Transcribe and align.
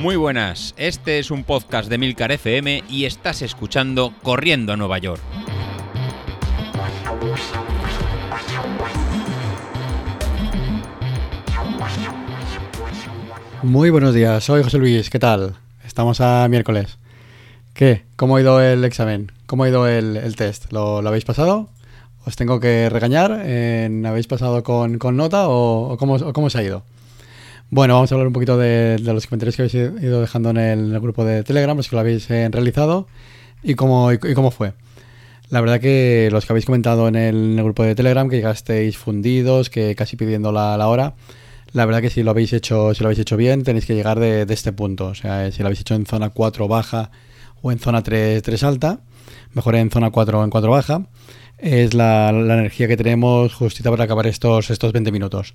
Muy 0.00 0.16
buenas, 0.16 0.72
este 0.78 1.18
es 1.18 1.30
un 1.30 1.44
podcast 1.44 1.90
de 1.90 1.98
Milcar 1.98 2.32
FM 2.32 2.84
y 2.88 3.04
estás 3.04 3.42
escuchando 3.42 4.14
Corriendo 4.22 4.72
a 4.72 4.76
Nueva 4.78 4.96
York. 4.96 5.20
Muy 13.62 13.90
buenos 13.90 14.14
días, 14.14 14.42
soy 14.42 14.62
José 14.62 14.78
Luis, 14.78 15.10
¿qué 15.10 15.18
tal? 15.18 15.56
Estamos 15.84 16.22
a 16.22 16.48
miércoles. 16.48 16.96
¿Qué? 17.74 18.04
¿Cómo 18.16 18.36
ha 18.36 18.40
ido 18.40 18.58
el 18.62 18.82
examen? 18.86 19.32
¿Cómo 19.44 19.64
ha 19.64 19.68
ido 19.68 19.86
el, 19.86 20.34
test? 20.34 20.72
¿Lo, 20.72 21.06
habéis 21.06 21.26
pasado? 21.26 21.68
¿Os 22.24 22.36
tengo 22.36 22.58
que 22.58 22.88
regañar? 22.88 23.32
¿Habéis 23.32 24.26
pasado 24.26 24.62
con, 24.62 24.98
nota 25.14 25.46
o, 25.50 25.98
cómo, 25.98 26.32
cómo, 26.32 26.48
se 26.48 26.58
ha 26.58 26.62
ido? 26.62 26.84
Bueno, 27.72 27.94
vamos 27.94 28.10
a 28.10 28.16
hablar 28.16 28.26
un 28.26 28.32
poquito 28.32 28.58
de, 28.58 28.98
los 28.98 29.28
comentarios 29.28 29.54
que 29.54 29.62
habéis 29.62 29.74
ido 30.02 30.20
dejando 30.20 30.50
en 30.50 30.56
el, 30.56 30.98
grupo 30.98 31.24
de 31.24 31.44
Telegram, 31.44 31.76
los 31.76 31.88
que 31.88 31.94
lo 31.94 32.00
habéis 32.00 32.28
eh, 32.28 32.48
realizado 32.50 33.06
y 33.62 33.76
cómo, 33.76 34.10
y, 34.10 34.18
cómo 34.18 34.50
fue. 34.50 34.72
La 35.50 35.60
verdad 35.60 35.80
que 35.80 36.30
los 36.32 36.44
que 36.44 36.52
habéis 36.52 36.66
comentado 36.66 37.06
en 37.06 37.14
el, 37.14 37.62
grupo 37.62 37.84
de 37.84 37.94
Telegram, 37.94 38.28
que 38.28 38.36
llegasteis 38.36 38.98
fundidos, 38.98 39.70
que 39.70 39.94
casi 39.94 40.16
pidiendo 40.16 40.50
la, 40.50 40.76
la 40.76 40.88
hora, 40.88 41.14
la 41.72 41.86
verdad 41.86 42.00
que 42.00 42.10
si 42.10 42.24
lo 42.24 42.32
habéis 42.32 42.52
hecho, 42.52 42.92
si 42.92 43.04
lo 43.04 43.06
habéis 43.06 43.20
hecho 43.20 43.36
bien, 43.36 43.62
tenéis 43.62 43.86
que 43.86 43.94
llegar 43.94 44.18
de, 44.18 44.44
este 44.48 44.72
punto. 44.72 45.06
O 45.06 45.14
sea, 45.14 45.52
si 45.52 45.60
lo 45.60 45.66
habéis 45.66 45.82
hecho 45.82 45.94
en 45.94 46.06
zona 46.06 46.30
4 46.30 46.66
baja 46.66 47.12
o 47.62 47.70
en 47.70 47.78
zona 47.78 48.02
3, 48.02 48.42
3 48.42 48.62
alta, 48.64 48.98
mejor 49.52 49.76
en 49.76 49.90
zona 49.90 50.10
4 50.10 50.40
o 50.40 50.42
en 50.42 50.50
4 50.50 50.70
baja, 50.72 51.02
es 51.58 51.94
la, 51.94 52.30
energía 52.30 52.88
que 52.88 52.96
tenemos 52.96 53.54
justita 53.54 53.90
para 53.90 54.04
acabar 54.04 54.26
estos, 54.26 54.70
estos 54.70 54.92
20 54.92 55.12
minutos. 55.12 55.54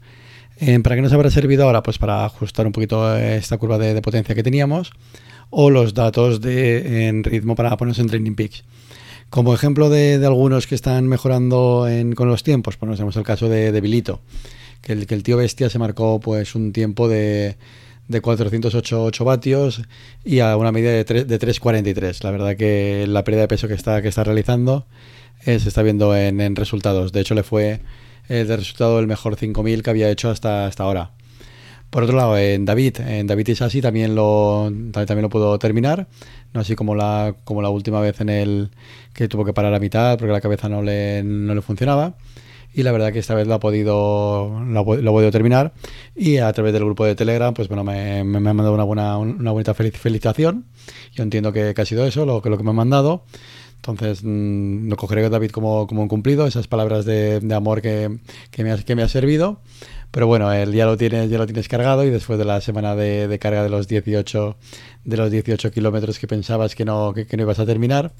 Eh, 0.57 0.79
¿Para 0.79 0.95
qué 0.95 1.01
nos 1.01 1.13
habrá 1.13 1.29
servido 1.29 1.65
ahora? 1.65 1.83
Pues 1.83 1.97
para 1.97 2.25
ajustar 2.25 2.65
un 2.65 2.71
poquito 2.71 3.15
esta 3.17 3.57
curva 3.57 3.77
de, 3.77 4.01
potencia 4.01 4.35
que 4.35 4.43
teníamos 4.43 4.91
o 5.49 5.69
los 5.69 5.93
datos 5.93 6.41
de, 6.41 7.07
en 7.07 7.23
ritmo 7.23 7.55
para 7.55 7.75
ponerse 7.77 8.01
en 8.01 8.07
Training 8.07 8.35
Peaks. 8.35 8.63
Como 9.29 9.53
ejemplo 9.53 9.89
de, 9.89 10.15
algunos 10.25 10.67
que 10.67 10.75
están 10.75 11.07
mejorando 11.07 11.87
con 12.15 12.27
los 12.27 12.43
tiempos, 12.43 12.77
pues 12.77 12.97
tenemos 12.97 13.15
el 13.15 13.23
caso 13.23 13.49
de, 13.49 13.71
de 13.71 13.81
que 14.81 14.93
el, 14.93 15.23
tío 15.23 15.37
bestia 15.37 15.69
se 15.69 15.79
marcó 15.79 16.19
pues 16.19 16.55
un 16.55 16.71
tiempo 16.71 17.07
de, 17.07 17.57
de 18.07 18.21
408 18.21 19.25
vatios 19.25 19.81
y 20.23 20.39
a 20.39 20.55
una 20.57 20.71
medida 20.71 20.91
de, 20.91 21.03
de 21.25 21.39
3,43. 21.39 22.23
La 22.23 22.31
verdad 22.31 22.55
que 22.55 23.05
la 23.07 23.23
pérdida 23.23 23.41
de 23.41 23.47
peso 23.47 23.67
que 23.67 23.73
está, 23.73 24.01
que 24.01 24.09
está 24.09 24.23
realizando 24.23 24.85
eh, 25.45 25.59
se 25.59 25.69
está 25.69 25.81
viendo 25.83 26.15
en, 26.15 26.55
resultados. 26.55 27.11
De 27.11 27.21
hecho, 27.21 27.35
le 27.35 27.43
fue 27.43 27.81
eh, 28.29 28.45
de 28.45 28.57
resultado 28.57 28.99
el 28.99 29.07
mejor 29.07 29.35
5000 29.35 29.83
que 29.83 29.89
había 29.89 30.09
hecho 30.09 30.29
hasta, 30.29 30.65
hasta 30.65 30.83
ahora. 30.83 31.11
Por 31.89 32.03
otro 32.03 32.17
lado, 32.17 32.37
en 32.37 32.65
David, 32.65 32.99
en 32.99 33.25
David 33.25 33.47
Isasi 33.47 33.81
también 33.81 34.15
lo, 34.15 34.69
también 34.91 35.21
lo 35.21 35.29
pudo 35.29 35.57
terminar, 35.59 36.07
no 36.53 36.59
así 36.59 36.75
como 36.75 36.93
la, 36.93 37.35
como 37.45 37.61
la 37.61 37.69
última 37.69 38.01
vez 38.01 38.19
en 38.19 38.29
el 38.29 38.71
que 39.13 39.29
tuvo 39.29 39.45
que 39.45 39.53
parar 39.53 39.73
a 39.73 39.79
mitad 39.79 40.17
porque 40.17 40.33
la 40.33 40.41
cabeza 40.41 40.67
no 40.67 40.81
le, 40.81 41.23
no 41.23 41.55
le 41.55 41.61
funcionaba. 41.61 42.17
Y 42.73 42.83
la 42.83 42.91
verdad 42.91 43.13
que 43.13 43.19
esta 43.19 43.33
vez 43.33 43.47
lo 43.47 43.53
ha 43.53 43.59
podido 43.61 44.61
lo, 44.65 44.79
ha 44.81 44.83
podido 44.83 45.31
terminar. 45.31 45.71
Y 46.13 46.39
a 46.39 46.51
través 46.51 46.73
del 46.73 46.83
grupo 46.83 47.05
de 47.05 47.15
Telegram 47.15 47.53
pues 47.53 47.69
bueno 47.69 47.85
me, 47.85 48.25
me, 48.25 48.37
ha 48.37 48.53
mandado 48.53 48.73
una 48.73 48.83
buena 48.83 49.17
una 49.17 49.51
bonita 49.51 49.73
felicitación. 49.73 50.65
Yo 51.13 51.23
entiendo 51.23 51.53
que, 51.53 51.73
ha 51.77 51.85
sido 51.85 52.05
eso 52.05 52.25
lo 52.25 52.41
que 52.41 52.49
lo 52.49 52.57
que 52.57 52.63
me 52.63 52.71
ha 52.71 52.73
mandado 52.73 53.23
entonces 53.87 54.23
mmm, 54.23 54.89
lo 54.89 54.97
cogeré 54.97 55.29
David 55.29 55.51
como, 55.51 55.87
como 55.87 56.01
un 56.01 56.07
cumplido 56.07 56.47
esas 56.47 56.67
palabras 56.67 57.05
de, 57.05 57.39
de 57.39 57.55
amor 57.55 57.81
que, 57.81 58.19
que, 58.51 58.63
me 58.63 58.71
ha, 58.71 58.77
que 58.77 58.95
me 58.95 59.03
ha 59.03 59.07
servido 59.07 59.59
pero 60.15 60.27
bueno, 60.27 60.49
él 60.53 60.71
ya 60.71 60.85
lo 60.85 60.95
tienes, 60.95 61.29
ya 61.29 61.37
lo 61.37 61.45
tienes 61.45 61.67
cargado 61.67 62.05
y 62.05 62.09
después 62.09 62.39
de 62.39 62.45
la 62.45 62.61
semana 62.61 62.95
de, 62.95 63.27
de 63.27 63.37
carga 63.37 63.63
de 63.63 63.69
los 63.69 63.89
18 63.89 64.55
de 65.03 65.17
los 65.17 65.29
18 65.29 65.71
kilómetros 65.71 66.19
que 66.19 66.25
pensabas 66.25 66.73
que 66.73 66.85
no, 66.85 67.13
que, 67.13 67.27
no 67.35 67.43
ibas 67.43 67.59
a 67.59 67.65
terminar, 67.65 68.13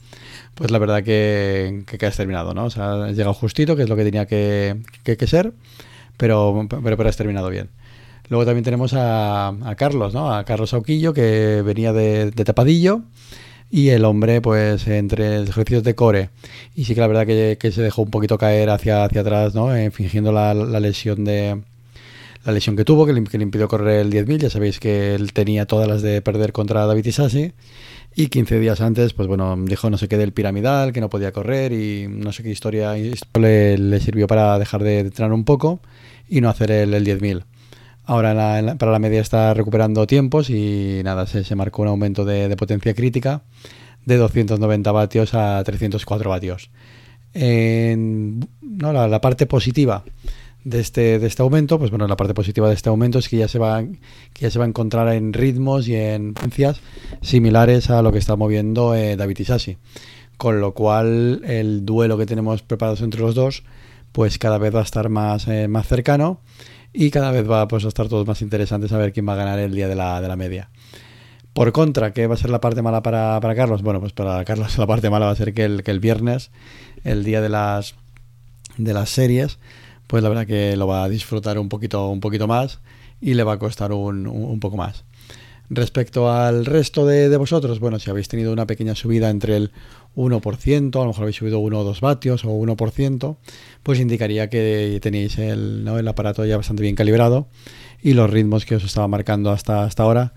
pues 0.55 0.71
la 0.71 0.77
verdad 0.77 1.03
que, 1.03 1.83
que, 1.87 2.05
has 2.05 2.17
terminado, 2.17 2.53
¿no? 2.53 2.65
O 2.65 2.69
sea, 2.69 3.05
has 3.05 3.15
llegado 3.15 3.33
justito, 3.33 3.77
que 3.77 3.83
es 3.83 3.89
lo 3.89 3.95
que 3.95 4.03
tenía 4.03 4.25
que, 4.25 4.81
que 5.03 5.27
ser, 5.27 5.53
pero, 6.17 6.67
pero, 6.69 6.97
pero, 6.97 7.09
has 7.09 7.15
terminado 7.15 7.49
bien. 7.49 7.69
Luego 8.27 8.45
también 8.45 8.65
tenemos 8.65 8.93
a, 8.93 9.47
a 9.47 9.75
Carlos, 9.75 10.13
¿no? 10.13 10.33
A 10.33 10.43
Carlos 10.43 10.73
Auquillo, 10.73 11.13
que 11.13 11.61
venía 11.63 11.93
de, 11.93 12.31
de, 12.31 12.43
tapadillo. 12.43 13.03
Y 13.69 13.89
el 13.89 14.05
hombre, 14.05 14.41
pues 14.41 14.87
entre 14.87 15.41
ejercicios 15.43 15.83
de 15.83 15.95
core, 15.95 16.29
y 16.75 16.85
sí 16.85 16.95
que 16.95 17.01
la 17.01 17.07
verdad 17.07 17.25
que, 17.25 17.57
que 17.59 17.71
se 17.71 17.81
dejó 17.81 18.03
un 18.03 18.11
poquito 18.11 18.37
caer 18.37 18.69
hacia, 18.69 19.03
hacia 19.03 19.21
atrás, 19.21 19.55
¿no? 19.55 19.75
Eh, 19.75 19.91
fingiendo 19.91 20.31
la, 20.31 20.53
la 20.53 20.79
lesión 20.79 21.25
de, 21.25 21.61
la 22.45 22.51
lesión 22.51 22.75
que 22.75 22.85
tuvo, 22.85 23.05
que 23.05 23.13
le, 23.13 23.19
impidió 23.19 23.67
correr 23.67 24.01
el 24.01 24.11
10.000. 24.11 24.37
Ya 24.37 24.49
sabéis 24.49 24.79
que 24.79 25.15
él 25.15 25.33
tenía 25.33 25.65
todas 25.65 25.87
las 25.87 26.01
de 26.03 26.21
perder 26.21 26.51
contra 26.51 26.85
David 26.85 27.05
Isasi. 27.05 27.53
Y 28.15 28.27
15 28.27 28.59
días 28.59 28.79
antes, 28.81 29.13
pues 29.13 29.27
bueno, 29.27 29.57
dijo 29.65 29.89
no 29.89 29.97
sé 29.97 30.07
qué 30.07 30.17
del 30.17 30.31
piramidal, 30.31 30.93
que 30.93 31.01
no 31.01 31.09
podía 31.09 31.33
correr 31.33 31.73
y 31.73 32.07
no 32.07 32.31
sé 32.31 32.43
qué 32.43 32.51
historia 32.51 32.93
le, 32.93 33.77
le 33.77 33.99
sirvió 33.99 34.27
para 34.27 34.57
dejar 34.57 34.83
de 34.83 34.99
entrenar 34.99 35.33
un 35.33 35.43
poco 35.43 35.81
y 36.29 36.39
no 36.39 36.49
hacer 36.49 36.71
el, 36.71 36.93
el 36.93 37.05
10.000. 37.05 37.43
Ahora 38.05 38.75
para 38.77 38.91
la 38.91 38.99
media 38.99 39.21
está 39.21 39.53
recuperando 39.53 40.05
tiempos 40.05 40.49
y 40.49 41.01
nada, 41.03 41.25
se, 41.25 41.43
se 41.43 41.55
marcó 41.55 41.81
un 41.81 41.87
aumento 41.89 42.23
de, 42.25 42.55
potencia 42.55 42.93
crítica 42.93 43.43
de 44.05 44.17
290 44.17 44.91
vatios 44.91 45.33
a 45.33 45.63
304 45.63 46.29
vatios. 46.29 46.69
En, 47.33 48.47
no, 48.61 48.93
la, 48.93 49.07
la 49.07 49.21
parte 49.21 49.45
positiva 49.47 50.03
de 50.65 50.79
este, 50.79 51.19
de 51.19 51.27
este 51.27 51.43
aumento, 51.43 51.79
pues 51.79 51.91
bueno, 51.91 52.07
la 52.07 52.17
parte 52.17 52.33
positiva 52.33 52.67
de 52.67 52.73
este 52.73 52.89
aumento 52.89 53.19
es 53.19 53.29
que 53.29 53.37
ya 53.37 53.47
se 53.47 53.59
va, 53.59 53.83
que 53.83 54.41
ya 54.41 54.51
se 54.51 54.59
va 54.59 54.65
a 54.65 54.67
encontrar 54.67 55.07
en 55.13 55.31
ritmos 55.31 55.87
y 55.87 55.95
en 55.95 56.33
potencias 56.33 56.81
similares 57.21 57.89
a 57.91 58.01
lo 58.01 58.11
que 58.11 58.17
está 58.17 58.35
moviendo 58.35 58.95
eh, 58.95 59.15
David 59.15 59.39
Isasi. 59.39 59.77
Con 60.37 60.59
lo 60.59 60.73
cual 60.73 61.43
el 61.45 61.85
duelo 61.85 62.17
que 62.17 62.25
tenemos 62.25 62.61
preparados 62.61 63.01
entre 63.01 63.21
los 63.21 63.35
dos, 63.35 63.63
pues 64.15 64.37
cada 64.37 64.57
vez 64.57 64.73
va 64.73 64.79
a 64.79 64.83
estar 64.83 65.09
más, 65.09 65.45
eh, 65.49 65.67
más 65.67 65.87
cercano 65.87 66.39
y 66.93 67.11
cada 67.11 67.31
vez 67.31 67.51
va 67.51 67.67
pues, 67.67 67.83
a 67.83 67.89
estar 67.89 68.07
todo 68.07 68.23
más 68.23 68.41
interesante 68.41 68.87
saber 68.87 69.11
quién 69.11 69.27
va 69.27 69.33
a 69.33 69.35
ganar 69.35 69.59
el 69.59 69.75
día 69.75 69.89
de 69.89 69.95
la, 69.95 70.21
de 70.21 70.29
la 70.29 70.37
media. 70.37 70.69
Por 71.51 71.73
contra, 71.73 72.13
¿qué 72.13 72.25
va 72.25 72.35
a 72.35 72.37
ser 72.37 72.49
la 72.49 72.61
parte 72.61 72.81
mala 72.81 73.03
para, 73.03 73.37
para 73.41 73.55
Carlos? 73.55 73.81
Bueno, 73.81 73.99
pues 73.99 74.13
para 74.13 74.45
Carlos 74.45 74.77
la 74.77 74.87
parte 74.87 75.09
mala 75.09 75.25
va 75.25 75.33
a 75.33 75.35
ser 75.35 75.53
que 75.53 75.65
el, 75.65 75.83
que 75.83 75.91
el 75.91 75.99
viernes, 75.99 76.51
el 77.03 77.25
día 77.25 77.41
de 77.41 77.49
las, 77.49 77.95
de 78.77 78.93
las 78.93 79.09
series, 79.09 79.59
pues 80.07 80.23
la 80.23 80.29
verdad 80.29 80.47
que 80.47 80.77
lo 80.77 80.87
va 80.87 81.03
a 81.03 81.09
disfrutar 81.09 81.59
un 81.59 81.67
poquito, 81.67 82.07
un 82.07 82.21
poquito 82.21 82.47
más 82.47 82.79
y 83.19 83.33
le 83.33 83.43
va 83.43 83.51
a 83.51 83.59
costar 83.59 83.91
un, 83.91 84.27
un 84.27 84.61
poco 84.61 84.77
más. 84.77 85.03
Respecto 85.69 86.31
al 86.31 86.65
resto 86.65 87.07
de, 87.07 87.35
vosotros, 87.37 87.79
bueno, 87.79 87.97
si 87.97 88.09
habéis 88.09 88.27
tenido 88.27 88.53
una 88.53 88.67
pequeña 88.67 88.93
subida 88.93 89.29
entre 89.29 89.57
el 89.57 89.71
1%, 90.15 90.95
a 90.95 90.99
lo 90.99 91.07
mejor 91.07 91.23
habéis 91.23 91.37
subido 91.37 91.59
1 91.59 91.79
o 91.79 91.83
2 91.83 92.01
vatios 92.01 92.45
o 92.45 92.49
1%, 92.49 93.37
pues 93.83 93.99
indicaría 93.99 94.49
que 94.49 94.99
tenéis 95.01 95.37
el, 95.37 95.83
¿no? 95.83 95.99
el 95.99 96.07
aparato 96.07 96.45
ya 96.45 96.57
bastante 96.57 96.83
bien 96.83 96.95
calibrado 96.95 97.47
y 98.01 98.13
los 98.13 98.29
ritmos 98.29 98.65
que 98.65 98.75
os 98.75 98.83
estaba 98.83 99.07
marcando 99.07 99.51
hasta, 99.51 99.83
hasta 99.83 100.03
ahora, 100.03 100.33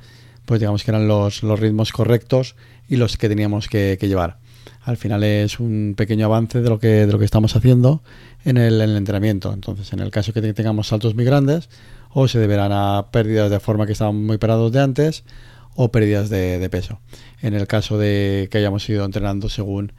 pues 0.47 0.61
digamos 0.61 0.85
que 0.85 0.91
eran 0.91 1.09
los, 1.09 1.43
los 1.43 1.61
ritmos 1.61 1.93
correctos 1.93 2.57
y 2.89 2.97
los 2.97 3.17
que 3.17 3.29
teníamos 3.29 3.69
que, 3.69 3.99
llevar 4.01 4.39
al 4.83 4.97
final 4.97 5.23
es 5.23 5.61
un 5.61 5.95
pequeño 5.97 6.27
avance 6.27 6.63
de 6.63 6.69
lo 6.69 6.79
que, 6.79 7.07
de 7.07 7.13
lo 7.13 7.19
que 7.19 7.27
estamos 7.27 7.55
haciendo 7.57 8.03
en 8.45 8.57
el, 8.57 8.81
entrenamiento. 8.81 9.53
Entonces, 9.53 9.93
en 9.93 10.01
el 10.01 10.11
caso 10.11 10.33
que 10.33 10.41
tengamos 10.55 10.89
saltos 10.89 11.15
muy 11.15 11.25
grandes, 11.25 11.69
o 12.11 12.27
se 12.27 12.39
deberán 12.39 12.73
a 12.73 13.09
pérdidas 13.11 13.51
de 13.51 13.61
forma 13.61 13.85
que 13.85 13.93
estaban 13.93 14.25
muy 14.25 14.39
parados 14.39 14.73
de 14.73 14.81
antes, 14.81 15.25
o 15.75 15.91
pérdidas 15.91 16.31
de, 16.31 16.67
peso. 16.71 17.01
En 17.43 17.55
el 17.55 17.67
caso 17.67 17.99
de 17.99 18.49
que 18.51 18.59
hayamos 18.59 18.89
ido 18.89 19.05
entrenando 19.05 19.49
según 19.49 19.93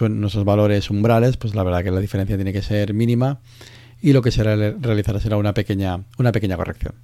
nuestros 0.00 0.44
valores 0.44 0.90
umbrales, 0.90 1.36
pues 1.36 1.54
la 1.54 1.62
verdad 1.62 1.82
que 1.82 1.90
la 1.90 2.00
diferencia 2.00 2.36
tiene 2.36 2.52
que 2.52 2.62
ser 2.62 2.94
mínima 2.94 3.40
y 4.00 4.12
lo 4.12 4.22
que 4.22 4.30
se 4.30 4.42
realizará 4.42 5.20
será 5.20 5.36
una 5.36 5.54
pequeña, 5.54 6.04
una 6.18 6.32
pequeña 6.32 6.56
corrección. 6.56 6.94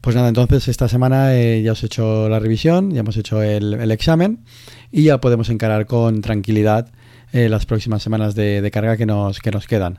Pues 0.00 0.14
nada, 0.14 0.28
entonces 0.28 0.68
esta 0.68 0.88
semana 0.88 1.34
eh, 1.34 1.62
ya 1.62 1.72
os 1.72 1.82
he 1.82 1.86
hecho 1.86 2.28
la 2.28 2.38
revisión, 2.38 2.92
ya 2.92 3.00
hemos 3.00 3.16
hecho 3.16 3.42
el, 3.42 3.90
examen 3.90 4.44
y 4.92 5.04
ya 5.04 5.20
podemos 5.20 5.50
encarar 5.50 5.86
con 5.86 6.20
tranquilidad 6.20 6.88
eh, 7.32 7.48
las 7.48 7.66
próximas 7.66 8.02
semanas 8.02 8.34
de, 8.34 8.68
carga 8.72 8.96
que 8.96 9.06
nos, 9.06 9.40
que 9.40 9.50
nos 9.50 9.66
quedan. 9.66 9.98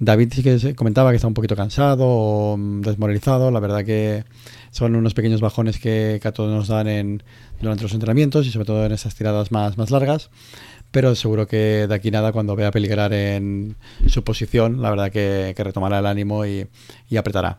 David 0.00 0.32
sí 0.32 0.42
que 0.42 0.74
comentaba 0.74 1.10
que 1.10 1.16
está 1.16 1.26
un 1.26 1.34
poquito 1.34 1.56
cansado 1.56 2.04
o 2.06 2.56
mm, 2.56 2.82
desmoralizado. 2.82 3.50
La 3.50 3.60
verdad 3.60 3.84
que 3.84 4.24
son 4.70 4.96
unos 4.96 5.14
pequeños 5.14 5.40
bajones 5.40 5.78
que, 5.78 6.20
a 6.22 6.32
todos 6.32 6.50
nos 6.50 6.68
dan 6.68 6.88
en, 6.88 7.22
durante 7.60 7.82
los 7.82 7.92
entrenamientos 7.92 8.46
y 8.46 8.50
sobre 8.50 8.66
todo 8.66 8.84
en 8.84 8.92
esas 8.92 9.14
tiradas 9.14 9.50
más, 9.52 9.78
más 9.78 9.90
largas. 9.90 10.30
Pero 10.90 11.14
seguro 11.14 11.46
que 11.46 11.86
de 11.86 11.94
aquí 11.94 12.10
nada, 12.10 12.32
cuando 12.32 12.56
vea 12.56 12.70
peligrar 12.70 13.12
en 13.12 13.76
su 14.06 14.24
posición, 14.24 14.80
la 14.80 14.90
verdad 14.90 15.10
que, 15.10 15.54
retomará 15.56 15.98
el 15.98 16.06
ánimo 16.06 16.46
y 16.46 16.66
apretará. 17.16 17.58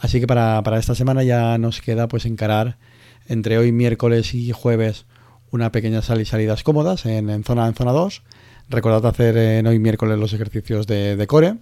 Así 0.00 0.20
que 0.20 0.26
para, 0.26 0.62
esta 0.78 0.94
semana 0.94 1.22
ya 1.22 1.58
nos 1.58 1.80
queda 1.80 2.08
pues 2.08 2.24
encarar 2.24 2.78
entre 3.26 3.58
hoy 3.58 3.72
miércoles 3.72 4.32
y 4.34 4.52
jueves 4.52 5.06
una 5.50 5.72
pequeña 5.72 6.02
sal 6.02 6.20
y 6.20 6.24
salidas 6.24 6.62
cómodas 6.62 7.04
en, 7.06 7.44
zona 7.44 7.66
en 7.66 7.74
zona 7.74 7.92
2. 7.92 8.22
Recordad 8.68 9.04
hacer 9.06 9.36
en 9.36 9.66
hoy 9.66 9.78
miércoles 9.78 10.18
los 10.18 10.32
ejercicios 10.32 10.86
de, 10.86 11.24
core 11.26 11.56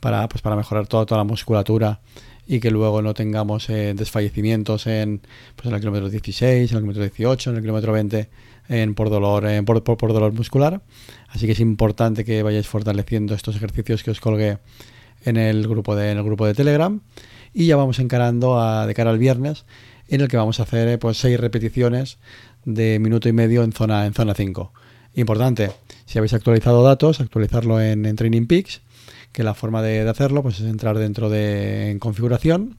para, 0.00 0.28
pues 0.28 0.42
para 0.42 0.56
mejorar 0.56 0.86
toda, 0.86 1.06
toda 1.06 1.18
la 1.18 1.24
musculatura 1.24 2.00
y 2.46 2.60
que 2.60 2.70
luego 2.70 3.02
no 3.02 3.14
tengamos 3.14 3.68
eh, 3.70 3.94
desfallecimientos 3.96 4.86
en, 4.86 5.20
pues 5.56 5.66
en 5.66 5.74
el 5.74 5.80
kilómetro 5.80 6.10
16, 6.10 6.70
en 6.70 6.76
el 6.76 6.82
kilómetro 6.82 7.02
18, 7.02 7.50
en 7.50 7.56
el 7.56 7.62
kilómetro 7.62 7.92
20 7.92 8.28
en, 8.68 8.94
por, 8.94 9.10
dolor, 9.10 9.44
por, 9.64 9.82
por, 9.82 10.12
dolor 10.12 10.32
muscular. 10.32 10.82
Así 11.28 11.46
que 11.46 11.52
es 11.52 11.60
importante 11.60 12.24
que 12.24 12.42
vayáis 12.42 12.66
fortaleciendo 12.66 13.34
estos 13.34 13.56
ejercicios 13.56 14.02
que 14.02 14.10
os 14.10 14.20
colgué 14.20 14.58
en 15.24 15.36
el 15.36 15.66
grupo 15.66 15.96
de, 15.96 16.10
en 16.10 16.18
el 16.18 16.24
grupo 16.24 16.46
de 16.46 16.54
Telegram. 16.54 17.00
Y 17.52 17.66
ya 17.66 17.76
vamos 17.76 17.98
encarando 17.98 18.60
a, 18.60 18.86
de 18.86 18.94
cara 18.94 19.10
al 19.10 19.18
viernes, 19.18 19.64
en 20.08 20.20
el 20.20 20.28
que 20.28 20.36
vamos 20.36 20.60
a 20.60 20.64
hacer 20.64 20.98
pues 20.98 21.18
seis 21.18 21.38
repeticiones 21.38 22.18
de 22.64 22.98
minuto 22.98 23.28
y 23.28 23.32
medio 23.32 23.62
en 23.62 23.72
zona, 23.72 24.06
en 24.06 24.14
zona 24.14 24.34
5. 24.34 24.72
Importante, 25.16 25.70
si 26.06 26.18
habéis 26.18 26.34
actualizado 26.34 26.82
datos, 26.82 27.20
actualizarlo 27.20 27.80
en, 27.80 28.04
en 28.06 28.16
Training 28.16 28.46
Peaks 28.46 28.82
que 29.34 29.42
la 29.42 29.54
forma 29.54 29.82
de, 29.82 30.08
hacerlo 30.08 30.44
pues 30.44 30.60
es 30.60 30.66
entrar 30.66 30.96
dentro 30.96 31.28
de 31.28 31.96
configuración, 31.98 32.78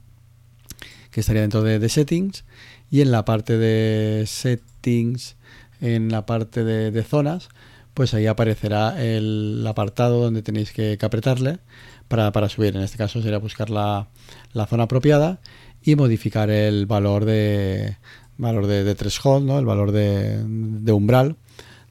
que 1.12 1.20
estaría 1.20 1.42
dentro 1.42 1.62
de, 1.62 1.90
settings, 1.90 2.46
y 2.90 3.02
en 3.02 3.12
la 3.12 3.26
parte 3.26 3.58
de 3.58 4.24
settings, 4.26 5.36
en 5.82 6.08
la 6.10 6.26
parte 6.26 6.64
de, 6.64 7.04
zonas, 7.04 7.50
pues 7.94 8.14
ahí 8.14 8.26
aparecerá 8.26 9.04
el 9.04 9.66
apartado 9.68 10.22
donde 10.22 10.42
tenéis 10.44 10.72
que, 10.72 10.98
apretarle 11.02 11.60
para, 12.08 12.32
para, 12.32 12.48
subir. 12.48 12.74
En 12.74 12.84
este 12.84 12.98
caso 12.98 13.22
sería 13.22 13.38
buscar 13.38 13.70
la, 13.70 14.08
la 14.54 14.66
zona 14.66 14.84
apropiada 14.84 15.42
y 15.84 15.98
modificar 15.98 16.50
el 16.50 16.86
valor 16.86 17.26
de 17.26 17.98
valor 18.38 18.68
de, 18.68 18.86
de 18.86 18.96
threshold, 18.96 19.46
¿no? 19.46 19.60
el 19.60 19.66
valor 19.66 19.92
de, 19.92 20.42
de 20.46 20.92
umbral 20.94 21.36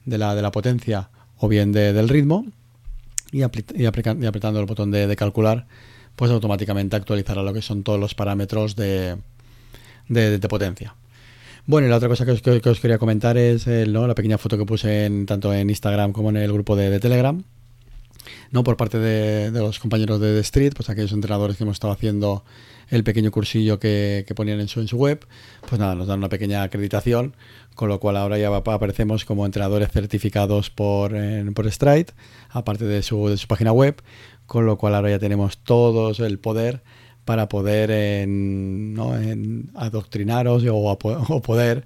de 0.05 0.17
la, 0.17 0.33
de 0.33 0.41
la 0.41 0.49
potencia 0.49 1.09
o 1.37 1.47
bien 1.47 1.71
del 1.71 2.09
ritmo 2.09 2.45
y, 3.31 3.41
apretando 3.43 4.59
el 4.59 4.65
botón 4.65 4.91
de, 4.91 5.15
calcular, 5.15 5.67
pues 6.15 6.31
automáticamente 6.31 6.95
actualizará 6.95 7.43
lo 7.43 7.53
que 7.53 7.61
son 7.61 7.83
todos 7.83 7.99
los 7.99 8.15
parámetros 8.15 8.75
de, 8.75 9.17
potencia. 10.49 10.95
Bueno, 11.67 11.87
y 11.87 11.89
la 11.89 11.97
otra 11.97 12.09
cosa 12.09 12.25
que 12.25 12.31
os, 12.31 12.79
quería 12.79 12.97
comentar 12.97 13.37
es 13.37 13.67
la 13.67 14.15
pequeña 14.15 14.37
foto 14.37 14.57
que 14.57 14.65
puse 14.65 15.05
en, 15.05 15.25
tanto 15.25 15.53
en 15.53 15.69
Instagram 15.69 16.11
como 16.11 16.29
en 16.29 16.37
el 16.37 16.53
grupo 16.53 16.75
de, 16.75 16.99
Telegram. 16.99 17.43
¿No? 18.51 18.63
Por 18.63 18.77
parte 18.77 18.99
de, 18.99 19.51
los 19.51 19.79
compañeros 19.79 20.19
de 20.19 20.33
The 20.33 20.39
Street, 20.39 20.73
pues 20.75 20.89
aquellos 20.89 21.11
entrenadores 21.11 21.57
que 21.57 21.63
hemos 21.63 21.75
estado 21.75 21.93
haciendo 21.93 22.43
el 22.89 23.03
pequeño 23.03 23.31
cursillo 23.31 23.79
que, 23.79 24.25
ponían 24.35 24.59
en 24.59 24.67
su, 24.67 24.79
en 24.79 24.87
su 24.87 24.97
web, 24.97 25.25
pues 25.67 25.79
nada, 25.79 25.95
nos 25.95 26.07
dan 26.07 26.19
una 26.19 26.29
pequeña 26.29 26.63
acreditación, 26.63 27.35
con 27.73 27.89
lo 27.89 27.99
cual 27.99 28.17
ahora 28.17 28.37
ya 28.37 28.55
aparecemos 28.55 29.25
como 29.25 29.45
entrenadores 29.45 29.91
certificados 29.91 30.69
por, 30.69 31.13
por 31.53 31.71
Stride, 31.71 32.13
aparte 32.49 32.85
de 32.85 33.01
su, 33.01 33.27
de 33.29 33.37
su 33.37 33.47
página 33.47 33.71
web, 33.71 34.01
con 34.45 34.65
lo 34.65 34.77
cual 34.77 34.95
ahora 34.95 35.09
ya 35.09 35.19
tenemos 35.19 35.57
todos 35.57 36.19
el 36.19 36.39
poder 36.39 36.83
para 37.25 37.49
poder 37.49 38.27
¿no? 38.27 39.17
en 39.17 39.71
adoctrinaros 39.73 40.63
o, 40.65 40.75
o 40.75 41.41
poder 41.41 41.85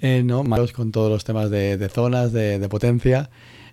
eh, 0.00 0.22
¿no? 0.24 0.44
con 0.74 0.92
todos 0.92 1.10
los 1.10 1.24
temas 1.24 1.50
de, 1.50 1.90
zonas, 1.92 2.32
de, 2.32 2.66
potencia 2.68 3.30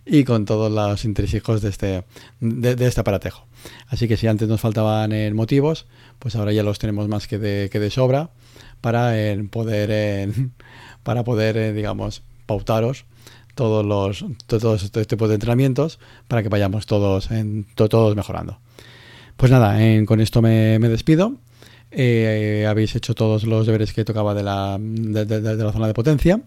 y 0.08 0.24
con 0.24 0.46
todos 0.46 0.72
los 0.72 1.04
intrínsecos 1.06 1.62
de 1.62 1.70
este, 1.70 2.04
de, 2.40 2.88
este 2.88 3.02
aparatejo. 3.02 3.46
Así 3.88 4.08
que 4.08 4.18
si 4.18 4.28
antes 4.28 4.48
nos 4.48 4.62
faltaban 4.62 5.12
eh, 5.12 5.32
motivos, 5.34 5.86
pues 6.20 6.36
ahora 6.36 6.54
ya 6.54 6.64
los 6.64 6.80
tenemos 6.80 7.08
más 7.08 7.28
que 7.28 7.38
de, 7.38 7.70
que 7.72 7.80
de 7.80 7.90
sobra 7.90 8.30
para 8.82 9.14
poder, 9.52 10.30
para 11.04 11.24
poder 11.24 11.58
eh, 11.58 11.74
digamos, 11.74 12.24
pautaros 12.46 13.06
todos 13.56 13.84
los 13.84 14.24
todos 14.46 14.84
estos 14.84 15.08
tipos 15.08 15.28
de 15.30 15.34
entrenamientos 15.34 16.00
para 16.28 16.44
que 16.44 16.50
vayamos 16.50 16.86
todos 16.86 17.30
todos 17.76 18.16
mejorando. 18.16 18.60
Pues 19.36 19.52
nada, 19.52 19.78
con 20.06 20.22
esto 20.22 20.42
me, 20.42 20.80
despido. 20.80 21.34
Eh, 21.92 22.66
habéis 22.68 22.96
hecho 22.96 23.14
todos 23.14 23.46
los 23.46 23.66
deberes 23.66 23.94
que 23.94 24.04
tocaba 24.04 24.34
de 24.34 24.44
la, 24.44 24.78
de 24.80 25.64
la 25.64 25.72
zona 25.72 25.88
de 25.88 25.94
potencia. 25.94 26.42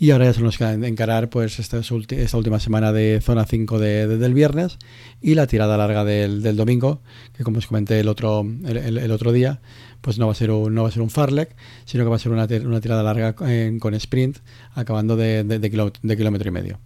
Y 0.00 0.12
ahora 0.12 0.26
ya 0.26 0.32
se 0.32 0.42
nos 0.42 0.56
queda 0.56 0.74
encarar 0.74 1.28
pues 1.28 1.58
esta, 1.58 1.80
esta 1.80 2.36
última 2.36 2.60
semana 2.60 2.92
de 2.92 3.20
zona 3.20 3.44
5 3.44 3.80
de, 3.80 4.06
del 4.06 4.32
viernes 4.32 4.78
y 5.20 5.34
la 5.34 5.48
tirada 5.48 5.76
larga 5.76 6.04
del, 6.04 6.40
del, 6.40 6.56
domingo, 6.56 7.02
que 7.36 7.42
como 7.42 7.58
os 7.58 7.66
comenté 7.66 7.98
el 7.98 8.06
otro, 8.06 8.46
el, 8.64 9.10
otro 9.10 9.32
día, 9.32 9.60
pues 10.00 10.16
no 10.20 10.26
va 10.26 10.32
a 10.32 10.36
ser 10.36 10.52
un, 10.52 10.72
no 10.72 10.84
va 10.84 10.88
a 10.88 10.92
ser 10.92 11.02
un 11.02 11.10
farlek, 11.10 11.56
sino 11.84 12.04
que 12.04 12.10
va 12.10 12.16
a 12.16 12.20
ser 12.20 12.30
una, 12.30 12.46
una 12.64 12.80
tirada 12.80 13.02
larga 13.02 13.34
con 13.34 13.94
sprint, 13.94 14.38
acabando 14.74 15.16
de, 15.16 15.42
de, 15.42 16.16
kilómetro 16.16 16.48
y 16.48 16.52
medio. 16.52 16.78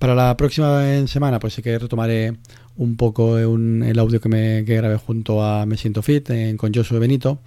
Para 0.00 0.16
la 0.16 0.36
próxima 0.36 1.06
semana, 1.06 1.38
pues 1.38 1.54
sí 1.54 1.62
que 1.62 1.78
retomaré 1.78 2.36
un 2.76 2.96
poco 2.96 3.38
el 3.38 3.98
audio 4.00 4.20
que 4.20 4.28
me 4.28 4.62
grabé 4.62 4.96
junto 4.96 5.40
a 5.40 5.66
Me 5.66 5.76
Siento 5.76 6.02
Fit 6.02 6.28
con 6.56 6.74
Josué 6.74 6.98
Benito, 6.98 7.38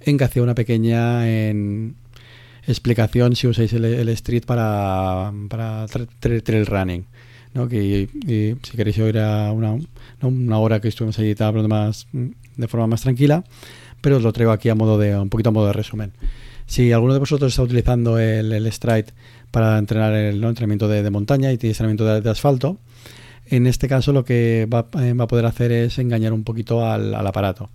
en 0.00 0.16
que 0.16 0.22
hacía 0.22 0.44
una 0.44 0.54
pequeña 0.54 1.28
en, 1.28 1.96
explicación 2.68 3.34
si 3.34 3.46
usáis 3.46 3.72
el, 3.72 4.08
Street 4.10 4.44
para, 4.46 5.32
para 5.48 5.86
trail 6.20 6.66
running. 6.66 7.04
Que, 7.68 8.08
si 8.62 8.76
queréis 8.76 8.98
oír 8.98 9.18
a 9.18 9.50
una, 9.52 9.76
una 10.22 10.58
hora 10.58 10.80
que 10.80 10.88
estuvimos 10.88 11.18
allí 11.18 11.34
hablando 11.38 11.68
más, 11.68 12.06
de 12.12 12.68
forma 12.68 12.86
más 12.86 13.00
tranquila, 13.02 13.42
pero 14.00 14.18
os 14.18 14.22
lo 14.22 14.32
traigo 14.32 14.52
aquí 14.52 14.68
a 14.68 14.76
modo 14.76 14.96
de 14.98 15.18
un 15.18 15.28
poquito 15.28 15.48
a 15.48 15.52
modo 15.52 15.66
de 15.66 15.72
resumen. 15.72 16.12
Si 16.66 16.92
alguno 16.92 17.14
de 17.14 17.18
vosotros 17.18 17.50
está 17.50 17.62
utilizando 17.62 18.18
el, 18.18 18.52
el 18.52 18.70
Stride 18.70 19.06
para 19.50 19.78
entrenar 19.78 20.12
el 20.12 20.44
entrenamiento 20.44 20.86
de, 20.86 21.10
montaña 21.10 21.50
y 21.50 21.54
entrenamiento 21.54 22.20
de, 22.20 22.30
asfalto, 22.30 22.78
en 23.46 23.66
este 23.66 23.88
caso 23.88 24.12
lo 24.12 24.24
que 24.24 24.68
va, 24.72 24.86
eh, 25.02 25.14
va, 25.14 25.24
a 25.24 25.28
poder 25.28 25.46
hacer 25.46 25.72
es 25.72 25.98
engañar 25.98 26.34
un 26.34 26.44
poquito 26.44 26.86
al, 26.86 27.14
al 27.14 27.26
aparato. 27.26 27.70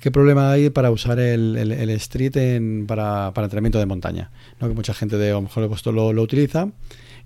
¿Qué 0.00 0.10
problema 0.10 0.50
hay 0.50 0.70
para 0.70 0.90
usar 0.90 1.20
el, 1.20 1.90
street 1.90 2.86
para, 2.86 3.32
entrenamiento 3.36 3.78
de 3.78 3.84
montaña? 3.84 4.30
¿no? 4.58 4.66
Que 4.68 4.74
mucha 4.74 4.94
gente 4.94 5.18
de 5.18 5.28
a 5.28 5.34
lo 5.34 5.42
mejor 5.42 5.68
puesto 5.68 5.92
lo, 5.92 6.08
utiliza 6.22 6.68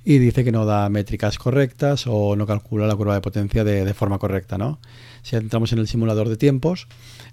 y 0.05 0.19
dice 0.19 0.43
que 0.43 0.51
no 0.51 0.67
da 0.67 0.89
métricas 0.89 1.39
correctas 1.39 2.07
o 2.09 2.35
no 2.35 2.49
calcula 2.49 2.89
la 2.89 2.97
curva 2.97 3.15
de 3.15 3.21
potencia 3.21 3.63
de, 3.63 3.95
forma 3.95 4.19
correcta. 4.19 4.59
¿no? 4.59 4.81
Si 5.23 5.37
entramos 5.37 5.73
en 5.73 5.79
el 5.79 5.87
simulador 5.87 6.29
de 6.29 6.37
tiempos, 6.37 6.89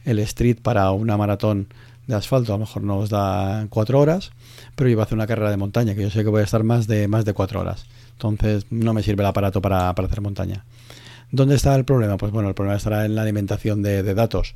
el 0.06 0.20
street 0.20 0.58
para 0.62 0.92
una 0.92 1.18
maratón 1.18 1.70
de 2.06 2.14
asfalto 2.14 2.54
a 2.54 2.58
lo 2.58 2.66
mejor 2.66 2.84
nos 2.84 3.10
da 3.10 3.66
cuatro 3.72 4.00
horas, 4.00 4.32
pero 4.76 4.92
yo 4.92 4.96
voy 4.96 5.02
a 5.02 5.06
hacer 5.06 5.16
una 5.16 5.26
carrera 5.26 5.50
de 5.50 5.58
montaña, 5.58 5.96
que 5.96 6.04
yo 6.04 6.12
sé 6.12 6.24
que 6.24 6.30
voy 6.30 6.42
a 6.42 6.46
estar 6.46 6.64
más 6.64 6.86
de, 6.86 7.08
más 7.08 7.26
de 7.26 7.34
cuatro 7.34 7.62
horas. 7.62 7.88
Entonces 8.12 8.68
no 8.70 8.94
me 8.94 9.02
sirve 9.02 9.24
el 9.24 9.28
aparato 9.28 9.60
para, 9.60 9.90
hacer 9.90 10.22
montaña. 10.22 10.66
¿Dónde 11.32 11.56
está 11.56 11.74
el 11.76 11.86
problema? 11.86 12.18
Pues 12.18 12.32
bueno, 12.32 12.50
el 12.50 12.56
problema 12.56 12.78
estará 12.78 13.06
en 13.06 13.16
la 13.16 13.24
alimentación 13.24 13.82
de 13.82 14.04
datos 14.14 14.54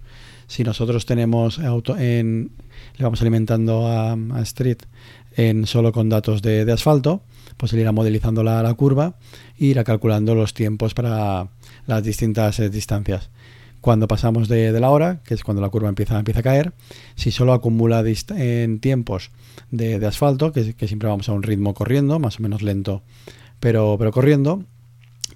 si 0.47 0.63
nosotros 0.63 1.05
tenemos 1.05 1.59
auto 1.59 1.97
en, 1.97 2.51
le 2.97 3.03
vamos 3.03 3.21
alimentando 3.21 3.87
a, 3.87 4.15
Street 4.41 4.79
en 5.35 5.65
solo 5.67 5.91
con 5.91 6.09
datos 6.09 6.41
de, 6.41 6.71
asfalto, 6.71 7.21
pues 7.57 7.73
él 7.73 7.79
irá 7.79 7.91
modelizando 7.91 8.43
la, 8.43 8.73
curva 8.75 9.15
e 9.57 9.65
irá 9.65 9.83
calculando 9.83 10.35
los 10.35 10.53
tiempos 10.53 10.93
para 10.93 11.49
las 11.87 12.03
distintas 12.03 12.59
eh, 12.59 12.69
distancias. 12.69 13.29
Cuando 13.81 14.07
pasamos 14.07 14.47
de, 14.47 14.71
la 14.79 14.89
hora, 14.89 15.21
que 15.23 15.35
es 15.35 15.43
cuando 15.43 15.61
la 15.61 15.69
curva 15.69 15.89
empieza, 15.89 16.17
a 16.17 16.23
caer, 16.23 16.73
si 17.15 17.29
solo 17.31 17.53
acumula 17.53 18.03
en 18.29 18.79
tiempos 18.79 19.29
de, 19.69 20.03
asfalto, 20.05 20.51
que, 20.51 20.73
siempre 20.87 21.07
vamos 21.07 21.29
a 21.29 21.33
un 21.33 21.43
ritmo 21.43 21.73
corriendo, 21.75 22.17
más 22.17 22.39
o 22.39 22.41
menos 22.41 22.63
lento, 22.63 23.03
pero, 23.59 23.95
pero 23.99 24.11
corriendo, 24.11 24.63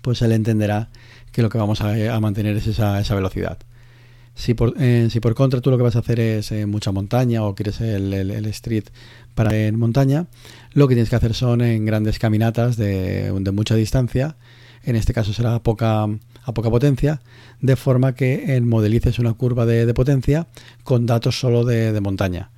pues 0.01 0.24
él 0.24 0.32
entenderá 0.32 0.89
que 1.32 1.44
lo 1.44 1.50
que 1.50 1.60
vamos 1.60 1.82
a, 1.82 2.20
mantener 2.20 2.58
es 2.58 2.66
esa, 2.66 3.00
esa 3.00 3.13
velocidad. 3.13 3.60
Si 4.39 4.53
por, 4.53 4.74
eh, 4.79 5.10
si 5.12 5.19
por 5.19 5.36
contra 5.36 5.60
tú 5.60 5.69
lo 5.69 5.75
que 5.75 5.84
vas 5.84 5.98
a 5.98 6.00
hacer 6.00 6.17
es 6.22 6.53
eh, 6.53 6.65
mucha 6.65 6.93
montaña 6.93 7.43
o 7.43 7.55
quieres 7.55 7.81
el, 7.81 8.13
el, 8.13 8.46
street 8.46 8.86
para 9.36 9.53
en 9.53 9.77
montaña, 9.77 10.27
lo 10.72 10.88
que 10.88 10.96
tienes 10.96 11.10
que 11.10 11.17
hacer 11.17 11.34
son 11.34 11.60
en 11.60 11.86
grandes 11.86 12.19
caminatas 12.19 12.77
de, 12.77 13.34
de 13.34 13.51
mucha 13.51 13.75
distancia. 13.75 14.38
En 14.86 14.96
este 14.96 15.13
caso 15.13 15.34
será 15.34 15.55
a 15.55 15.62
poca, 15.62 16.03
a 16.03 16.53
poca 16.53 16.69
potencia, 16.69 17.19
de 17.60 17.75
forma 17.75 18.15
que 18.15 18.58
modelices 18.63 19.19
una 19.19 19.34
curva 19.34 19.65
de, 19.65 19.93
potencia 19.93 20.48
con 20.86 21.05
datos 21.05 21.38
solo 21.38 21.65
de, 21.65 22.00
montaña. 22.00 22.50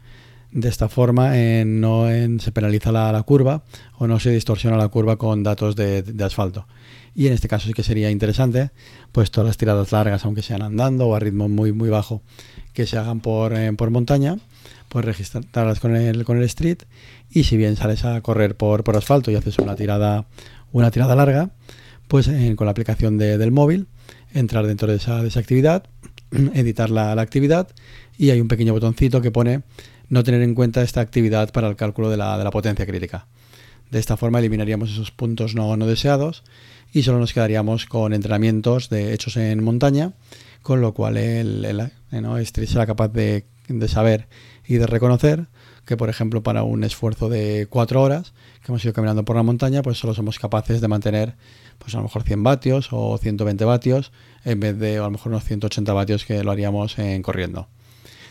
De 0.52 0.68
esta 0.68 0.90
forma 0.90 1.34
no 1.66 2.08
se 2.40 2.52
penaliza 2.52 2.92
la, 2.92 3.24
curva 3.24 3.64
o 3.98 4.08
no 4.08 4.20
se 4.20 4.32
distorsiona 4.32 4.76
la 4.76 4.90
curva 4.90 5.16
con 5.16 5.44
datos 5.44 5.78
de, 5.78 6.04
asfalto. 6.24 6.68
Y 7.16 7.28
en 7.28 7.34
este 7.34 7.48
caso 7.48 7.68
sí 7.68 7.74
que 7.74 7.84
sería 7.84 8.12
interesante 8.12 8.72
pues 9.12 9.32
todas 9.32 9.48
las 9.48 9.58
tiradas 9.58 9.92
largas 9.92 10.26
aunque 10.26 10.42
sean 10.42 10.62
andando 10.62 11.08
o 11.08 11.16
a 11.16 11.20
ritmo 11.20 11.50
muy 11.50 11.74
muy 11.74 11.90
bajo 11.90 12.22
que 12.74 12.86
se 12.86 12.98
hagan 12.98 13.20
por, 13.20 13.54
eh, 13.54 13.72
por 13.74 13.90
montaña 13.90 14.38
pues 14.88 15.04
registrarlas 15.04 15.80
con 15.80 15.96
el, 15.96 16.24
con 16.24 16.38
el 16.38 16.44
street 16.44 16.84
y 17.30 17.44
si 17.44 17.58
bien 17.58 17.76
sales 17.76 18.06
a 18.06 18.20
correr 18.22 18.56
por, 18.56 18.86
por 18.86 18.96
asfalto 18.96 19.30
y 19.30 19.36
haces 19.36 19.58
una 19.58 19.76
tirada 19.76 20.26
una 20.72 20.90
tirada 20.92 21.16
larga 21.16 21.52
pues 22.08 22.30
con 22.56 22.66
la 22.66 22.72
aplicación 22.72 23.18
del 23.18 23.52
móvil 23.52 23.88
entrar 24.34 24.68
dentro 24.68 24.90
de 24.90 24.98
esa, 24.98 25.22
de 25.22 25.30
esa 25.30 25.40
actividad 25.40 25.86
editar 26.54 26.90
la, 26.90 27.16
la, 27.16 27.22
actividad 27.22 27.70
y 28.18 28.30
hay 28.30 28.42
un 28.42 28.48
pequeño 28.48 28.74
botoncito 28.74 29.22
que 29.22 29.32
pone 29.32 29.64
no 30.10 30.24
tener 30.24 30.42
en 30.42 30.56
cuenta 30.56 30.82
esta 30.82 31.02
actividad 31.02 31.52
para 31.52 31.68
el 31.68 31.76
cálculo 31.76 32.10
de 32.10 32.18
la, 32.18 32.38
de 32.38 32.44
la 32.44 32.52
potencia 32.52 32.86
crítica 32.86 33.28
de 33.92 34.00
esta 34.00 34.18
forma 34.18 34.40
eliminaríamos 34.40 34.92
esos 34.92 35.12
puntos 35.12 35.56
no, 35.56 35.76
no 35.78 35.86
deseados 35.86 36.44
y 36.94 37.04
solo 37.04 37.20
nos 37.20 37.34
quedaríamos 37.34 37.86
con 37.86 38.14
entrenamientos 38.14 38.90
de 38.90 39.14
hechos 39.14 39.38
en 39.38 39.64
montaña 39.64 40.14
con 40.62 40.82
lo 40.82 40.94
cual 40.94 41.18
el, 41.18 41.66
el 41.66 42.22
¿no? 42.22 42.38
Street 42.38 42.68
será 42.68 42.86
capaz 42.86 43.10
de, 43.10 43.46
de 43.68 43.88
saber 43.88 44.28
y 44.66 44.76
de 44.76 44.88
reconocer 44.88 45.48
que, 45.86 45.98
por 45.98 46.10
ejemplo, 46.10 46.44
para 46.44 46.64
un 46.64 46.84
esfuerzo 46.84 47.30
de 47.30 47.68
4 47.70 48.02
horas 48.02 48.34
que 48.64 48.72
hemos 48.72 48.84
ido 48.84 48.94
caminando 48.94 49.26
por 49.26 49.36
la 49.36 49.44
montaña, 49.44 49.82
pues 49.82 49.98
solo 49.98 50.14
somos 50.14 50.40
capaces 50.40 50.82
de 50.82 50.88
mantener 50.88 51.36
pues 51.80 51.96
a 51.96 51.98
lo 51.98 52.04
mejor 52.04 52.24
100 52.24 52.44
vatios 52.44 52.90
o 52.92 53.18
120 53.18 53.66
vatios 53.66 54.12
en 54.46 54.60
vez 54.60 54.78
de 54.78 54.98
a 54.98 55.02
lo 55.02 55.12
mejor 55.12 55.32
unos 55.32 55.44
180 55.44 55.94
vatios 55.94 56.26
que 56.26 56.44
lo 56.44 56.52
haríamos 56.52 57.00
en 57.00 57.22
corriendo. 57.24 57.68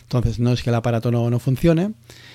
Entonces 0.02 0.40
no 0.40 0.52
es 0.52 0.62
que 0.62 0.70
el 0.70 0.76
aparato 0.76 1.12
no, 1.12 1.30
no 1.30 1.38
funcione, 1.38 1.92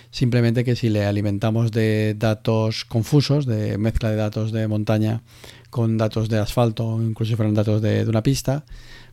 simplemente 0.09 0.63
que 0.63 0.77
si 0.77 0.87
le 0.87 1.05
alimentamos 1.05 1.71
de 1.71 2.15
datos 2.17 2.85
confusos, 2.85 3.45
de 3.45 3.77
mezcla 3.77 4.09
de 4.09 4.15
datos 4.15 4.53
de 4.53 4.65
montaña 4.69 5.23
con 5.69 5.97
datos 5.97 6.29
de 6.29 6.39
asfalto, 6.39 7.01
incluso 7.01 7.31
si 7.31 7.35
fueran 7.35 7.53
datos 7.53 7.81
de, 7.81 8.05
una 8.07 8.23
pista, 8.23 8.63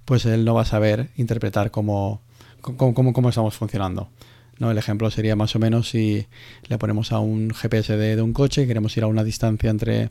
pues 0.05 0.27
él 0.27 0.45
no 0.45 0.55
va 0.55 0.63
a 0.63 0.65
saber 0.65 1.11
interpretar 1.17 1.73
cómo, 1.73 2.21
cómo, 2.61 3.13
cómo, 3.13 3.29
estamos 3.29 3.57
funcionando. 3.57 4.11
¿No? 4.59 4.71
El 4.71 4.79
ejemplo 4.79 5.11
sería 5.11 5.37
más 5.37 5.55
o 5.57 5.59
menos 5.59 5.91
si 5.91 6.27
le 6.69 6.79
ponemos 6.79 7.13
a 7.13 7.19
un 7.19 7.51
GPS 7.51 7.97
de, 7.97 8.21
un 8.23 8.33
coche 8.33 8.63
y 8.63 8.67
queremos 8.67 8.97
ir 8.97 9.05
a 9.05 9.07
una 9.07 9.25
distancia 9.25 9.71
entre, 9.71 10.11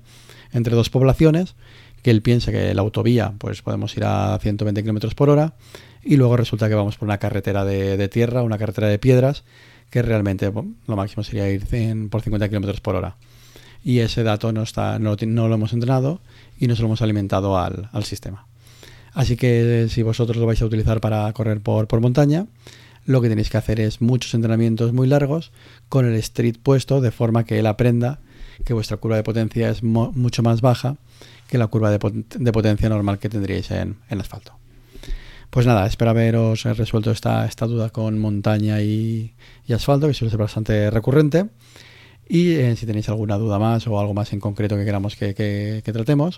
entre 0.52 0.76
dos 0.76 0.90
poblaciones, 0.90 1.56
que 2.02 2.12
él 2.12 2.22
piense 2.22 2.52
que 2.52 2.74
la 2.74 2.82
autovía 2.82 3.34
pues 3.38 3.62
podemos 3.62 3.96
ir 3.96 4.04
a 4.06 4.38
120 4.42 4.84
km 4.84 5.14
por 5.16 5.30
hora 5.30 5.54
y 6.04 6.18
luego 6.18 6.36
resulta 6.38 6.68
que 6.68 6.76
vamos 6.76 6.98
por 6.98 7.08
una 7.08 7.20
carretera 7.20 7.64
de, 7.64 8.08
tierra, 8.10 8.42
una 8.42 8.58
carretera 8.58 8.88
de 8.88 9.00
piedras, 9.00 9.44
que 9.90 10.02
realmente 10.02 10.52
lo 10.52 10.96
máximo 10.96 11.24
sería 11.24 11.50
ir 11.50 11.66
por 12.10 12.22
50 12.22 12.50
km 12.50 12.82
por 12.82 12.96
hora. 12.96 13.18
Y 13.84 14.00
ese 14.00 14.24
dato 14.24 14.52
no, 14.52 14.64
está, 14.64 15.00
no, 15.00 15.16
lo 15.16 15.56
hemos 15.56 15.74
entrenado 15.74 16.22
y 16.60 16.68
no 16.68 16.76
se 16.76 16.82
lo 16.82 16.88
hemos 16.88 17.02
alimentado 17.02 17.58
al, 17.58 17.90
al, 17.92 18.04
sistema. 18.04 18.48
Así 19.14 19.36
que 19.36 19.88
si 19.90 20.04
vosotros 20.04 20.38
lo 20.38 20.46
vais 20.46 20.62
a 20.62 20.66
utilizar 20.66 21.02
para 21.02 21.32
correr 21.34 21.62
por, 21.62 21.88
por 21.88 22.00
montaña, 22.00 22.46
lo 23.06 23.22
que 23.22 23.30
tenéis 23.30 23.50
que 23.50 23.58
hacer 23.58 23.80
es 23.80 24.02
muchos 24.02 24.34
entrenamientos 24.34 24.94
muy 24.94 25.08
largos 25.08 25.52
con 25.90 26.06
el 26.06 26.16
street 26.16 26.58
puesto 26.62 27.02
de 27.02 27.12
forma 27.12 27.46
que 27.46 27.60
él 27.60 27.68
aprenda 27.68 28.20
que 28.64 28.74
vuestra 28.74 28.98
curva 28.98 29.16
de 29.16 29.24
potencia 29.24 29.70
es 29.70 29.84
mucho 29.84 30.44
más 30.44 30.62
baja 30.62 30.98
que 31.52 31.58
la 31.58 31.68
curva 31.68 31.92
de, 31.92 32.00
potencia 32.00 32.88
normal 32.88 33.20
que 33.20 33.28
tendríais 33.28 33.70
en, 33.72 33.98
asfalto. 34.10 34.54
Pues 35.50 35.66
nada, 35.66 35.86
espero 35.86 36.12
haberos 36.12 36.64
resuelto 36.64 37.12
esta, 37.12 37.46
esta 37.46 37.68
duda 37.68 37.90
con 37.90 38.18
montaña 38.20 38.82
y, 38.82 39.34
asfalto, 39.74 40.08
que 40.08 40.14
suele 40.14 40.30
ser 40.30 40.40
bastante 40.40 40.90
recurrente. 40.90 41.48
Y 42.30 42.54
eh, 42.54 42.74
si 42.78 42.86
tenéis 42.86 43.10
alguna 43.10 43.38
duda 43.38 43.60
más 43.60 43.86
o 43.88 44.00
algo 44.00 44.14
más 44.14 44.32
en 44.32 44.40
concreto 44.40 44.78
que 44.78 44.86
queramos 44.86 45.18
que, 45.18 45.82
tratemos, 45.84 46.38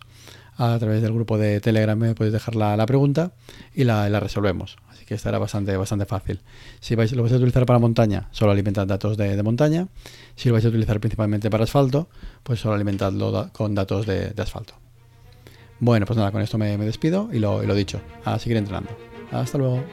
a 0.58 0.80
través 0.80 1.04
del 1.04 1.14
grupo 1.14 1.38
de 1.38 1.62
Telegram 1.62 1.98
me 1.98 2.16
podéis 2.16 2.34
dejar 2.34 2.56
la, 2.56 2.84
pregunta 2.88 3.34
y 3.76 3.84
la, 3.84 4.20
resolvemos. 4.20 4.78
Que 5.06 5.16
estará 5.16 5.38
bastante, 5.38 5.76
bastante 5.78 6.06
fácil. 6.06 6.40
Si 6.80 6.96
vais, 6.96 7.12
lo 7.14 7.24
vais 7.24 7.34
a 7.34 7.38
utilizar 7.38 7.66
para 7.66 7.80
montaña, 7.80 8.30
solo 8.32 8.52
alimentad 8.52 8.88
datos 8.88 9.18
de, 9.18 9.42
montaña. 9.44 9.88
Si 10.36 10.50
lo 10.50 10.54
vais 10.54 10.66
a 10.66 10.70
utilizar 10.70 11.00
principalmente 11.00 11.50
para 11.50 11.64
asfalto, 11.64 12.08
pues 12.44 12.60
solo 12.60 12.76
alimentadlo 12.76 13.50
con 13.54 13.76
datos 13.76 14.06
de 14.06 14.34
asfalto. 14.38 14.76
Bueno, 15.84 16.06
pues 16.06 16.16
nada, 16.16 16.32
con 16.32 16.42
esto 16.42 16.58
me, 16.58 16.78
despido 16.78 17.28
y 17.34 17.40
lo, 17.40 17.62
y 17.62 17.68
lo 17.68 17.76
dicho, 17.76 18.00
a 18.24 18.40
seguir 18.40 18.56
entrenando. 18.56 18.92
Hasta 19.32 19.58
luego. 19.58 19.84